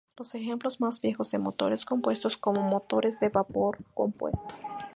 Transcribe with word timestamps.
Los 0.17 0.33
ejemplos 0.33 0.81
más 0.81 0.99
viejos 0.99 1.29
de 1.29 1.37
motores 1.37 1.85
compuestos 1.85 2.39
son 2.43 2.57
motores 2.65 3.19
de 3.19 3.29
vapor 3.29 3.77
compuesto. 3.93 4.55